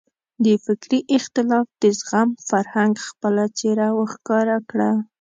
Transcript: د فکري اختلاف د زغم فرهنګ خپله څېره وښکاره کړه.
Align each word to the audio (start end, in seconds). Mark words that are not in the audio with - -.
د 0.45 0.47
فکري 0.65 0.99
اختلاف 1.17 1.67
د 1.81 1.83
زغم 1.99 2.29
فرهنګ 2.49 2.93
خپله 3.07 3.43
څېره 3.57 3.87
وښکاره 3.97 4.57
کړه. 4.69 4.91